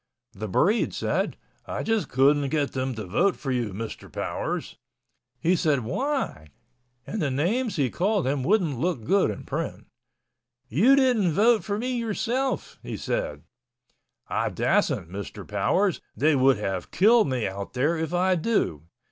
The 0.33 0.47
breed 0.47 0.95
said, 0.95 1.37
"I 1.67 1.83
just 1.83 2.09
couldn't 2.09 2.49
get 2.49 2.71
them 2.71 2.95
to 2.95 3.05
vote 3.05 3.35
for 3.35 3.51
you, 3.51 3.71
Mr. 3.71 4.11
Powers." 4.11 4.75
He 5.39 5.55
said, 5.55 5.81
"Why?" 5.81 6.47
and 7.05 7.21
the 7.21 7.29
names 7.29 7.75
he 7.75 7.91
called 7.91 8.25
him 8.25 8.43
wouldn't 8.43 8.79
look 8.79 9.03
good 9.03 9.29
in 9.29 9.43
print, 9.43 9.85
"You 10.67 10.95
didn't 10.95 11.33
vote 11.33 11.63
for 11.63 11.77
me 11.77 11.97
yourself!" 11.97 12.79
He 12.81 12.97
said, 12.97 13.43
"I 14.27 14.49
dassent, 14.49 15.07
Mr. 15.11 15.47
Powers, 15.47 16.01
they 16.17 16.35
would 16.35 16.57
have 16.57 16.89
kill 16.89 17.23
me 17.23 17.45
out 17.47 17.73
there 17.73 17.95
if 17.95 18.11
I 18.11 18.33
do." 18.33 18.87